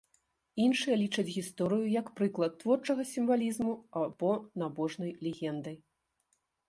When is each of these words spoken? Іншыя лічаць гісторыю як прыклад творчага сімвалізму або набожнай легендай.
Іншыя 0.63 0.95
лічаць 1.01 1.33
гісторыю 1.35 1.85
як 1.99 2.09
прыклад 2.19 2.55
творчага 2.63 3.03
сімвалізму 3.13 3.73
або 4.05 4.31
набожнай 4.63 5.11
легендай. 5.29 5.77